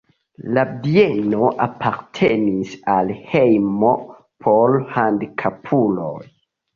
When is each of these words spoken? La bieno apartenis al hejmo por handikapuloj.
La 0.57 0.61
bieno 0.85 1.49
apartenis 1.65 2.71
al 2.93 3.11
hejmo 3.33 3.91
por 4.47 4.73
handikapuloj. 4.95 6.15